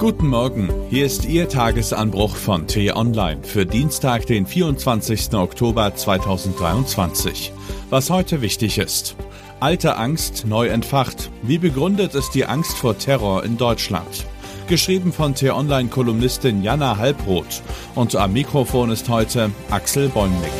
Guten 0.00 0.28
Morgen, 0.28 0.70
hier 0.88 1.04
ist 1.04 1.26
Ihr 1.26 1.46
Tagesanbruch 1.46 2.34
von 2.34 2.66
T-Online 2.66 3.44
für 3.44 3.66
Dienstag, 3.66 4.24
den 4.24 4.46
24. 4.46 5.34
Oktober 5.34 5.94
2023. 5.94 7.52
Was 7.90 8.08
heute 8.08 8.40
wichtig 8.40 8.78
ist. 8.78 9.14
Alte 9.60 9.98
Angst 9.98 10.46
neu 10.46 10.68
entfacht. 10.68 11.30
Wie 11.42 11.58
begründet 11.58 12.14
ist 12.14 12.30
die 12.30 12.46
Angst 12.46 12.78
vor 12.78 12.96
Terror 12.96 13.44
in 13.44 13.58
Deutschland? 13.58 14.24
Geschrieben 14.68 15.12
von 15.12 15.34
T-Online-Kolumnistin 15.34 16.62
Jana 16.62 16.96
Halbroth. 16.96 17.60
Und 17.94 18.16
am 18.16 18.32
Mikrofon 18.32 18.90
ist 18.90 19.06
heute 19.10 19.50
Axel 19.68 20.08
Bäumling. 20.08 20.50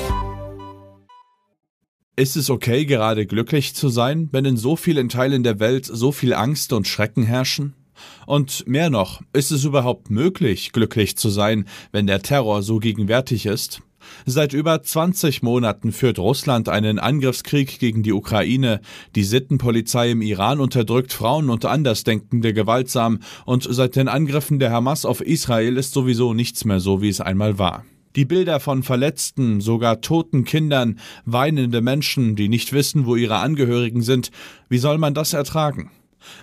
Ist 2.15 2.37
es 2.37 2.51
okay, 2.51 2.85
gerade 2.85 3.25
glücklich 3.25 3.75
zu 3.75 3.89
sein, 3.89 4.29
wenn 4.33 4.45
in 4.45 4.59
so 4.59 4.77
vielen 4.77 5.09
Teilen 5.09 5.45
der 5.45 5.61
Welt 5.61 5.87
so 5.87 6.13
viel 6.13 6.35
Angst 6.35 6.75
und 6.75 6.87
Schrecken 6.87 7.23
herrschen? 7.23 7.80
Und 8.27 8.67
mehr 8.67 8.91
noch, 8.91 9.23
ist 9.33 9.51
es 9.51 9.65
überhaupt 9.65 10.11
möglich, 10.11 10.73
glücklich 10.73 11.17
zu 11.17 11.29
sein, 11.29 11.67
wenn 11.93 12.07
der 12.07 12.23
Terror 12.23 12.63
so 12.63 12.79
gegenwärtig 12.79 13.47
ist? 13.47 13.83
Seit 14.27 14.53
über 14.53 14.83
20 14.83 15.43
Monaten 15.43 15.93
führt 15.93 16.19
Russland 16.19 16.69
einen 16.69 16.99
Angriffskrieg 16.99 17.79
gegen 17.79 18.03
die 18.03 18.13
Ukraine. 18.13 18.81
Die 19.15 19.25
Sittenpolizei 19.25 20.11
im 20.11 20.23
Iran 20.23 20.61
unterdrückt 20.61 21.13
Frauen 21.13 21.51
und 21.51 21.65
Andersdenkende 21.65 22.53
gewaltsam. 22.53 23.21
Und 23.45 23.67
seit 23.69 23.97
den 23.97 24.09
Angriffen 24.09 24.59
der 24.59 24.73
Hamas 24.73 25.05
auf 25.05 25.21
Israel 25.21 25.77
ist 25.77 25.93
sowieso 25.93 26.35
nichts 26.35 26.65
mehr 26.65 26.81
so, 26.81 27.03
wie 27.03 27.09
es 27.09 27.21
einmal 27.21 27.59
war. 27.59 27.85
Die 28.17 28.25
Bilder 28.25 28.59
von 28.59 28.83
verletzten, 28.83 29.61
sogar 29.61 30.01
toten 30.01 30.45
Kindern, 30.45 30.99
weinende 31.25 31.81
Menschen, 31.81 32.35
die 32.35 32.49
nicht 32.49 32.73
wissen, 32.73 33.07
wo 33.07 33.15
ihre 33.15 33.37
Angehörigen 33.37 34.03
sind, 34.03 34.31
wie 34.69 34.79
soll 34.79 34.99
man 34.99 35.15
das 35.15 35.33
ertragen? 35.33 35.91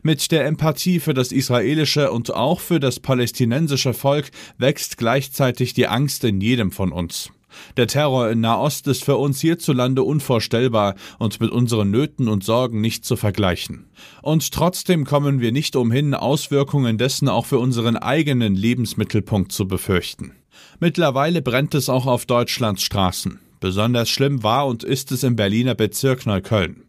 Mit 0.03 0.31
der 0.31 0.45
Empathie 0.45 0.99
für 0.99 1.13
das 1.13 1.31
israelische 1.31 2.11
und 2.11 2.33
auch 2.33 2.59
für 2.59 2.79
das 2.79 2.99
palästinensische 2.99 3.93
Volk 3.93 4.31
wächst 4.57 4.97
gleichzeitig 4.97 5.73
die 5.73 5.87
Angst 5.87 6.23
in 6.23 6.41
jedem 6.41 6.71
von 6.71 6.91
uns. 6.91 7.31
Der 7.75 7.87
Terror 7.87 8.29
in 8.29 8.41
Nahost 8.41 8.87
ist 8.87 9.03
für 9.03 9.17
uns 9.17 9.39
hierzulande 9.41 10.03
unvorstellbar 10.03 10.95
und 11.17 11.39
mit 11.39 11.51
unseren 11.51 11.91
Nöten 11.91 12.27
und 12.27 12.43
Sorgen 12.43 12.81
nicht 12.81 13.05
zu 13.05 13.15
vergleichen. 13.15 13.85
Und 14.21 14.51
trotzdem 14.51 15.05
kommen 15.05 15.41
wir 15.41 15.51
nicht 15.51 15.75
umhin, 15.75 16.13
Auswirkungen 16.13 16.97
dessen 16.97 17.29
auch 17.29 17.45
für 17.45 17.59
unseren 17.59 17.97
eigenen 17.97 18.55
Lebensmittelpunkt 18.55 19.51
zu 19.51 19.67
befürchten. 19.67 20.33
Mittlerweile 20.79 21.41
brennt 21.41 21.73
es 21.75 21.89
auch 21.89 22.05
auf 22.05 22.25
Deutschlands 22.25 22.83
Straßen. 22.83 23.39
Besonders 23.59 24.09
schlimm 24.09 24.43
war 24.43 24.67
und 24.67 24.83
ist 24.83 25.11
es 25.11 25.23
im 25.23 25.35
Berliner 25.35 25.73
Bezirk 25.73 26.25
Neukölln. 26.25 26.83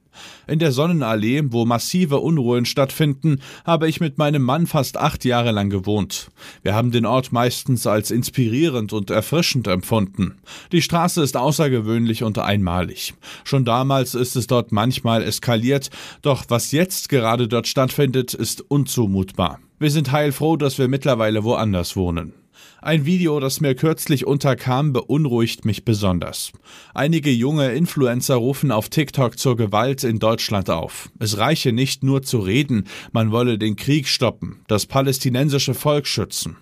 In 0.46 0.58
der 0.58 0.72
Sonnenallee, 0.72 1.42
wo 1.46 1.64
massive 1.64 2.18
Unruhen 2.18 2.64
stattfinden, 2.64 3.40
habe 3.64 3.88
ich 3.88 4.00
mit 4.00 4.18
meinem 4.18 4.42
Mann 4.42 4.66
fast 4.66 4.96
acht 4.96 5.24
Jahre 5.24 5.52
lang 5.52 5.70
gewohnt. 5.70 6.30
Wir 6.62 6.74
haben 6.74 6.90
den 6.90 7.06
Ort 7.06 7.32
meistens 7.32 7.86
als 7.86 8.10
inspirierend 8.10 8.92
und 8.92 9.10
erfrischend 9.10 9.66
empfunden. 9.66 10.36
Die 10.72 10.82
Straße 10.82 11.22
ist 11.22 11.36
außergewöhnlich 11.36 12.22
und 12.22 12.38
einmalig. 12.38 13.14
Schon 13.44 13.64
damals 13.64 14.14
ist 14.14 14.36
es 14.36 14.46
dort 14.46 14.72
manchmal 14.72 15.22
eskaliert, 15.22 15.90
doch 16.22 16.44
was 16.48 16.72
jetzt 16.72 17.08
gerade 17.08 17.48
dort 17.48 17.66
stattfindet, 17.66 18.34
ist 18.34 18.62
unzumutbar. 18.70 19.58
Wir 19.78 19.90
sind 19.90 20.10
heilfroh, 20.10 20.56
dass 20.56 20.78
wir 20.78 20.88
mittlerweile 20.88 21.44
woanders 21.44 21.94
wohnen. 21.94 22.32
Ein 22.80 23.06
Video, 23.06 23.40
das 23.40 23.60
mir 23.60 23.74
kürzlich 23.74 24.26
unterkam, 24.26 24.92
beunruhigt 24.92 25.64
mich 25.64 25.84
besonders. 25.84 26.52
Einige 26.94 27.30
junge 27.30 27.72
Influencer 27.72 28.36
rufen 28.36 28.70
auf 28.70 28.88
TikTok 28.88 29.38
zur 29.38 29.56
Gewalt 29.56 30.04
in 30.04 30.18
Deutschland 30.18 30.70
auf. 30.70 31.10
Es 31.18 31.38
reiche 31.38 31.72
nicht 31.72 32.04
nur 32.04 32.22
zu 32.22 32.38
reden, 32.38 32.84
man 33.12 33.32
wolle 33.32 33.58
den 33.58 33.76
Krieg 33.76 34.06
stoppen, 34.06 34.60
das 34.68 34.86
palästinensische 34.86 35.74
Volk 35.74 36.06
schützen. 36.06 36.56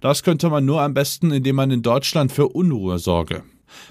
Das 0.00 0.22
könnte 0.22 0.50
man 0.50 0.64
nur 0.64 0.82
am 0.82 0.94
besten, 0.94 1.30
indem 1.30 1.56
man 1.56 1.70
in 1.70 1.82
Deutschland 1.82 2.32
für 2.32 2.48
Unruhe 2.48 2.98
sorge. 2.98 3.42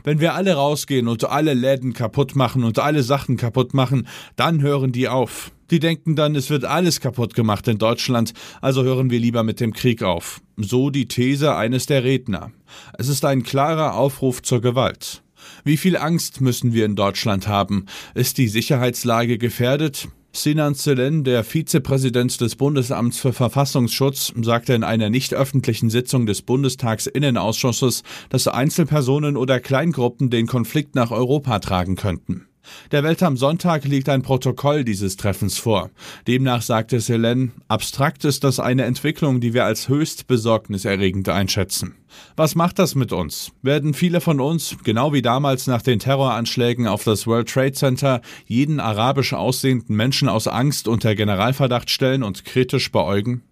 Wenn 0.04 0.20
wir 0.20 0.36
alle 0.36 0.54
rausgehen 0.54 1.08
und 1.08 1.24
alle 1.26 1.54
Läden 1.54 1.94
kaputt 1.94 2.36
machen 2.36 2.64
und 2.64 2.80
alle 2.80 3.04
Sachen 3.04 3.38
kaputt 3.38 3.74
machen, 3.74 4.08
dann 4.36 4.62
hören 4.62 4.92
die 4.92 5.08
auf. 5.08 5.52
Die 5.72 5.80
denken 5.80 6.16
dann, 6.16 6.36
es 6.36 6.50
wird 6.50 6.66
alles 6.66 7.00
kaputt 7.00 7.34
gemacht 7.34 7.68
in 7.70 7.78
Deutschland, 7.78 8.34
also 8.60 8.84
hören 8.84 9.10
wir 9.10 9.20
lieber 9.20 9.44
mit 9.44 9.62
dem 9.62 9.74
Krieg 9.74 10.04
auf. 10.04 10.42
So 10.58 10.90
die 10.90 11.08
These 11.08 11.56
eines 11.56 11.86
der 11.86 12.04
Redner. 12.04 12.52
Es 12.98 13.08
ist 13.08 13.24
ein 13.24 13.44
klarer 13.44 13.96
Aufruf 13.96 14.42
zur 14.42 14.62
Gewalt. 14.62 15.24
Wie 15.64 15.78
viel 15.78 15.98
Angst 15.98 16.42
müssen 16.42 16.74
wir 16.74 16.86
in 16.86 16.96
Deutschland 16.96 17.48
haben? 17.48 17.86
Ist 18.14 18.38
die 18.38 18.50
Sicherheitslage 18.50 19.38
gefährdet? 19.38 20.10
Sinan 20.34 20.76
Selen, 20.76 21.24
der 21.26 21.44
Vizepräsident 21.44 22.40
des 22.40 22.56
Bundesamts 22.56 23.20
für 23.20 23.34
Verfassungsschutz, 23.34 24.34
sagte 24.42 24.74
in 24.74 24.84
einer 24.84 25.10
nicht 25.10 25.34
öffentlichen 25.34 25.90
Sitzung 25.90 26.26
des 26.26 26.42
Bundestagsinnenausschusses, 26.42 28.04
dass 28.30 28.48
Einzelpersonen 28.48 29.36
oder 29.36 29.60
Kleingruppen 29.60 30.30
den 30.30 30.48
Konflikt 30.48 30.96
nach 30.96 31.12
Europa 31.12 31.60
tragen 31.60 31.96
könnten. 31.98 32.48
Der 32.92 33.04
Welt 33.04 33.24
am 33.24 33.38
Sonntag 33.38 33.86
liegt 33.86 34.10
ein 34.10 34.22
Protokoll 34.22 34.84
dieses 34.84 35.18
Treffens 35.18 35.58
vor. 35.58 35.90
Demnach 36.28 36.62
sagte 36.62 37.00
Selen, 37.00 37.54
abstrakt 37.68 38.26
ist 38.26 38.44
das 38.44 38.60
eine 38.60 38.84
Entwicklung, 38.84 39.40
die 39.40 39.54
wir 39.54 39.66
als 39.66 39.90
höchst 39.90 40.28
besorgniserregend 40.28 41.30
einschätzen. 41.30 41.96
Was 42.36 42.56
macht 42.56 42.80
das 42.80 42.96
mit 42.96 43.14
uns? 43.14 43.52
Werden 43.62 43.94
viele 43.94 44.22
von 44.22 44.40
uns, 44.40 44.78
genau 44.84 45.14
wie 45.14 45.22
damals 45.22 45.68
nach 45.68 45.82
den 45.82 46.00
Terroranschlägen 46.00 46.88
auf 46.88 47.04
das 47.04 47.26
World 47.28 47.50
Trade 47.50 47.74
Center, 47.74 48.22
jeden 48.46 48.80
arabisch 48.80 49.34
aussehenden 49.34 49.96
Menschen 49.96 50.30
aus 50.30 50.48
Angst 50.48 50.88
unter 50.88 51.16
Generalverdacht 51.16 51.90
stellen 51.90 52.24
und 52.24 52.46
kritisch 52.46 52.92
beäugen? 52.92 53.44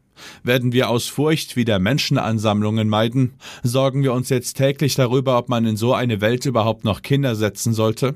Werden 0.44 0.74
wir 0.74 0.90
aus 0.90 1.08
Furcht 1.08 1.56
wieder 1.56 1.80
Menschenansammlungen 1.80 2.90
meiden? 2.90 3.36
Sorgen 3.64 4.04
wir 4.04 4.14
uns 4.14 4.30
jetzt 4.30 4.56
täglich 4.56 4.96
darüber, 4.96 5.38
ob 5.38 5.48
man 5.48 5.66
in 5.66 5.78
so 5.78 5.94
eine 5.94 6.20
Welt 6.20 6.46
überhaupt 6.46 6.84
noch 6.84 7.02
Kinder 7.02 7.36
setzen 7.36 7.74
sollte? 7.74 8.16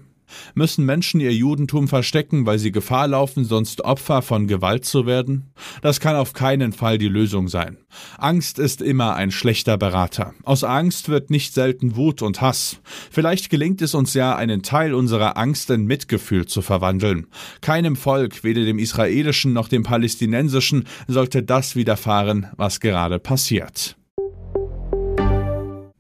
Müssen 0.56 0.86
Menschen 0.86 1.20
ihr 1.20 1.34
Judentum 1.34 1.88
verstecken, 1.88 2.46
weil 2.46 2.60
sie 2.60 2.72
Gefahr 2.72 3.08
laufen, 3.08 3.46
sonst 3.46 3.84
Opfer 3.84 4.22
von 4.22 4.48
Gewalt 4.48 4.86
zu 4.86 5.06
werden? 5.06 5.52
Das 5.82 6.00
kann 6.00 6.16
auf 6.16 6.34
keinen 6.34 6.74
Fall 6.74 6.98
die 6.98 7.08
Lösung 7.08 7.48
sein. 7.48 7.78
Angst 8.18 8.60
ist 8.60 8.82
immer 8.82 9.16
ein 9.16 9.32
schlechter 9.32 9.78
Berater. 9.78 10.34
Aus 10.44 10.64
Angst 10.64 11.10
wird 11.10 11.30
nicht 11.30 11.54
selten 11.54 11.96
Wut 11.96 12.22
und 12.22 12.42
Hass. 12.42 12.80
Vielleicht 13.12 13.50
gelingt 13.50 13.82
es 13.82 13.94
uns 13.96 14.14
ja, 14.14 14.36
einen 14.36 14.64
Teil 14.64 14.94
unserer 14.94 15.38
Angst 15.38 15.70
in 15.70 15.86
Mitgefühl 15.86 16.46
zu 16.46 16.62
verwandeln. 16.62 17.28
Keinem 17.62 17.96
Volk, 17.96 18.44
weder 18.44 18.66
dem 18.66 18.80
israelischen 18.80 19.54
noch 19.54 19.68
dem 19.68 19.84
palästinensischen, 19.84 20.86
sollte 21.08 21.44
das 21.44 21.76
widerfahren, 21.76 22.48
was 22.58 22.80
gerade 22.80 23.20
passiert. 23.20 23.96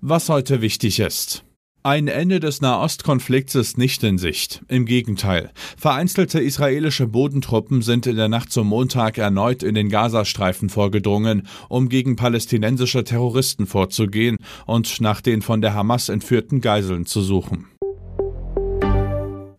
Was 0.01 0.27
heute 0.27 0.61
wichtig 0.61 0.99
ist. 0.99 1.45
Ein 1.85 2.07
Ende 2.07 2.39
des 2.39 2.61
Nahostkonflikts 2.61 3.55
ist 3.55 3.77
nicht 3.77 4.03
in 4.03 4.17
Sicht. 4.17 4.63
Im 4.69 4.85
Gegenteil. 4.85 5.51
Vereinzelte 5.75 6.39
israelische 6.39 7.07
Bodentruppen 7.07 7.81
sind 7.81 8.07
in 8.07 8.15
der 8.15 8.29
Nacht 8.29 8.53
zum 8.53 8.67
Montag 8.67 9.17
erneut 9.17 9.63
in 9.63 9.75
den 9.75 9.89
Gazastreifen 9.89 10.69
vorgedrungen, 10.69 11.45
um 11.67 11.89
gegen 11.89 12.15
palästinensische 12.15 13.03
Terroristen 13.03 13.67
vorzugehen 13.67 14.37
und 14.65 15.01
nach 15.01 15.19
den 15.19 15.41
von 15.41 15.59
der 15.59 15.73
Hamas 15.73 16.07
entführten 16.07 16.61
Geiseln 16.61 17.05
zu 17.05 17.21
suchen. 17.21 17.67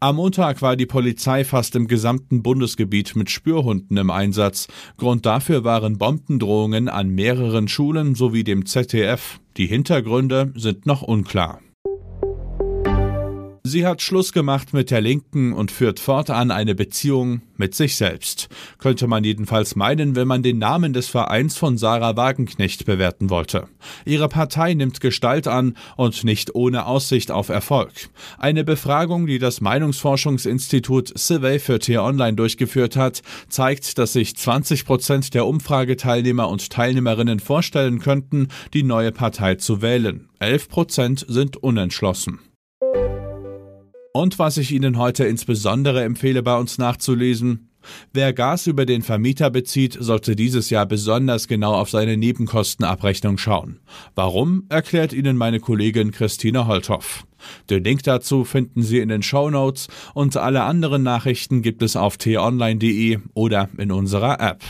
Am 0.00 0.16
Montag 0.16 0.62
war 0.62 0.76
die 0.76 0.86
Polizei 0.86 1.44
fast 1.44 1.76
im 1.76 1.88
gesamten 1.88 2.42
Bundesgebiet 2.42 3.16
mit 3.16 3.28
Spürhunden 3.28 3.98
im 3.98 4.08
Einsatz. 4.08 4.68
Grund 4.96 5.26
dafür 5.26 5.64
waren 5.64 5.98
Bombendrohungen 5.98 6.88
an 6.88 7.10
mehreren 7.10 7.68
Schulen 7.68 8.14
sowie 8.14 8.44
dem 8.44 8.64
ZDF. 8.64 9.40
Die 9.58 9.66
Hintergründe 9.66 10.54
sind 10.56 10.86
noch 10.86 11.02
unklar. 11.02 11.60
Sie 13.74 13.84
hat 13.84 14.02
Schluss 14.02 14.32
gemacht 14.32 14.72
mit 14.72 14.92
der 14.92 15.00
Linken 15.00 15.52
und 15.52 15.72
führt 15.72 15.98
fortan 15.98 16.52
eine 16.52 16.76
Beziehung 16.76 17.42
mit 17.56 17.74
sich 17.74 17.96
selbst. 17.96 18.48
Könnte 18.78 19.08
man 19.08 19.24
jedenfalls 19.24 19.74
meinen, 19.74 20.14
wenn 20.14 20.28
man 20.28 20.44
den 20.44 20.58
Namen 20.58 20.92
des 20.92 21.08
Vereins 21.08 21.56
von 21.56 21.76
Sarah 21.76 22.16
Wagenknecht 22.16 22.84
bewerten 22.84 23.30
wollte. 23.30 23.66
Ihre 24.04 24.28
Partei 24.28 24.74
nimmt 24.74 25.00
Gestalt 25.00 25.48
an 25.48 25.76
und 25.96 26.22
nicht 26.22 26.54
ohne 26.54 26.86
Aussicht 26.86 27.32
auf 27.32 27.48
Erfolg. 27.48 27.90
Eine 28.38 28.62
Befragung, 28.62 29.26
die 29.26 29.40
das 29.40 29.60
Meinungsforschungsinstitut 29.60 31.12
Survey 31.18 31.58
für 31.58 31.80
T-Online 31.80 32.36
durchgeführt 32.36 32.94
hat, 32.94 33.22
zeigt, 33.48 33.98
dass 33.98 34.12
sich 34.12 34.36
20 34.36 34.84
Prozent 34.84 35.34
der 35.34 35.46
Umfrageteilnehmer 35.46 36.48
und 36.48 36.70
Teilnehmerinnen 36.70 37.40
vorstellen 37.40 37.98
könnten, 37.98 38.46
die 38.72 38.84
neue 38.84 39.10
Partei 39.10 39.56
zu 39.56 39.82
wählen. 39.82 40.28
11 40.38 40.68
Prozent 40.68 41.26
sind 41.28 41.56
unentschlossen. 41.56 42.38
Und 44.16 44.38
was 44.38 44.58
ich 44.58 44.70
Ihnen 44.70 44.96
heute 44.96 45.24
insbesondere 45.24 46.04
empfehle, 46.04 46.42
bei 46.42 46.56
uns 46.56 46.78
nachzulesen, 46.78 47.68
Wer 48.14 48.32
Gas 48.32 48.66
über 48.66 48.86
den 48.86 49.02
Vermieter 49.02 49.50
bezieht, 49.50 49.98
sollte 50.00 50.36
dieses 50.36 50.70
Jahr 50.70 50.86
besonders 50.86 51.48
genau 51.48 51.74
auf 51.74 51.90
seine 51.90 52.16
Nebenkostenabrechnung 52.16 53.36
schauen. 53.36 53.80
Warum, 54.14 54.64
erklärt 54.70 55.12
Ihnen 55.12 55.36
meine 55.36 55.60
Kollegin 55.60 56.10
Christina 56.10 56.66
Holthoff. 56.66 57.26
Den 57.68 57.84
Link 57.84 58.02
dazu 58.04 58.44
finden 58.44 58.82
Sie 58.82 59.00
in 59.00 59.10
den 59.10 59.22
Show 59.22 59.50
Notes 59.50 59.88
und 60.14 60.36
alle 60.38 60.62
anderen 60.62 61.02
Nachrichten 61.02 61.60
gibt 61.60 61.82
es 61.82 61.94
auf 61.94 62.16
t-online.de 62.16 63.18
oder 63.34 63.68
in 63.76 63.92
unserer 63.92 64.40
App. 64.40 64.62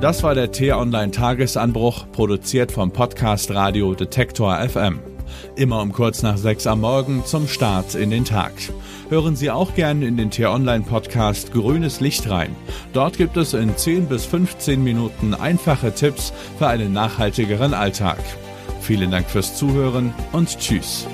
Das 0.00 0.22
war 0.22 0.34
der 0.34 0.52
T-Online 0.52 1.12
Tagesanbruch, 1.12 2.12
produziert 2.12 2.72
vom 2.72 2.92
Podcast 2.92 3.50
Radio 3.52 3.94
Detektor 3.94 4.54
FM. 4.68 5.13
Immer 5.56 5.82
um 5.82 5.92
kurz 5.92 6.22
nach 6.22 6.36
sechs 6.36 6.66
am 6.66 6.80
Morgen 6.80 7.24
zum 7.24 7.48
Start 7.48 7.94
in 7.94 8.10
den 8.10 8.24
Tag. 8.24 8.52
Hören 9.08 9.36
Sie 9.36 9.50
auch 9.50 9.74
gerne 9.74 10.06
in 10.06 10.16
den 10.16 10.30
T-Online-Podcast 10.30 11.52
Grünes 11.52 12.00
Licht 12.00 12.28
rein. 12.28 12.54
Dort 12.92 13.18
gibt 13.18 13.36
es 13.36 13.54
in 13.54 13.76
10 13.76 14.06
bis 14.06 14.24
15 14.24 14.82
Minuten 14.82 15.34
einfache 15.34 15.94
Tipps 15.94 16.32
für 16.58 16.68
einen 16.68 16.92
nachhaltigeren 16.92 17.74
Alltag. 17.74 18.18
Vielen 18.80 19.10
Dank 19.10 19.28
fürs 19.30 19.56
Zuhören 19.56 20.12
und 20.32 20.58
Tschüss. 20.58 21.06